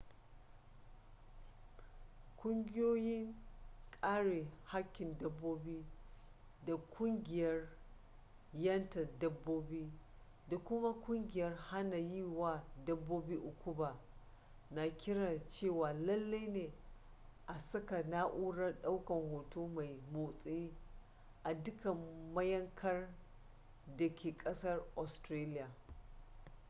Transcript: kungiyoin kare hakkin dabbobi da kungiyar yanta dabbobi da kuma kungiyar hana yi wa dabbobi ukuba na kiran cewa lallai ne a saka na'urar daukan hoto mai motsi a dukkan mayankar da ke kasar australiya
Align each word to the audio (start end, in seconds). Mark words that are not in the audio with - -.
kungiyoin 2.39 3.27
kare 4.01 4.47
hakkin 4.63 5.17
dabbobi 5.19 5.85
da 6.65 6.75
kungiyar 6.77 7.67
yanta 8.53 9.05
dabbobi 9.19 9.91
da 10.49 10.57
kuma 10.57 10.93
kungiyar 10.93 11.55
hana 11.55 11.95
yi 11.97 12.21
wa 12.23 12.63
dabbobi 12.85 13.35
ukuba 13.37 13.97
na 14.71 14.87
kiran 14.97 15.47
cewa 15.47 15.93
lallai 15.93 16.47
ne 16.47 16.73
a 17.47 17.59
saka 17.59 18.03
na'urar 18.03 18.81
daukan 18.81 19.29
hoto 19.31 19.67
mai 19.67 20.01
motsi 20.11 20.75
a 21.43 21.53
dukkan 21.53 21.97
mayankar 22.33 23.15
da 23.97 24.09
ke 24.15 24.37
kasar 24.37 24.83
australiya 24.97 25.69